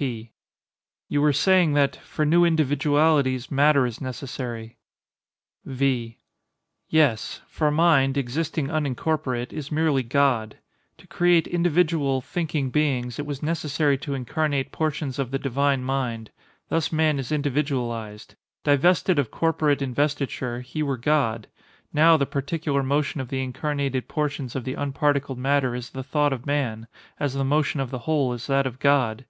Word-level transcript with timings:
P. 0.00 0.32
You 1.08 1.22
were 1.22 1.32
saying 1.32 1.74
that 1.74 1.94
"for 1.94 2.26
new 2.26 2.44
individualities 2.44 3.48
matter 3.48 3.86
is 3.86 4.00
necessary." 4.00 4.76
V. 5.64 6.18
Yes; 6.88 7.42
for 7.46 7.70
mind, 7.70 8.16
existing 8.16 8.66
unincorporate, 8.66 9.52
is 9.52 9.70
merely 9.70 10.02
God. 10.02 10.56
To 10.98 11.06
create 11.06 11.46
individual, 11.46 12.20
thinking 12.20 12.70
beings, 12.70 13.20
it 13.20 13.24
was 13.24 13.40
necessary 13.40 13.96
to 13.98 14.14
incarnate 14.14 14.72
portions 14.72 15.20
of 15.20 15.30
the 15.30 15.38
divine 15.38 15.84
mind. 15.84 16.32
Thus 16.70 16.90
man 16.90 17.20
is 17.20 17.30
individualized. 17.30 18.34
Divested 18.64 19.20
of 19.20 19.30
corporate 19.30 19.80
investiture, 19.80 20.60
he 20.62 20.82
were 20.82 20.98
God. 20.98 21.46
Now, 21.92 22.16
the 22.16 22.26
particular 22.26 22.82
motion 22.82 23.20
of 23.20 23.28
the 23.28 23.44
incarnated 23.44 24.08
portions 24.08 24.56
of 24.56 24.64
the 24.64 24.74
unparticled 24.74 25.38
matter 25.38 25.72
is 25.72 25.90
the 25.90 26.02
thought 26.02 26.32
of 26.32 26.46
man; 26.46 26.88
as 27.20 27.34
the 27.34 27.44
motion 27.44 27.78
of 27.78 27.92
the 27.92 28.00
whole 28.00 28.32
is 28.32 28.48
that 28.48 28.66
of 28.66 28.80
God. 28.80 29.24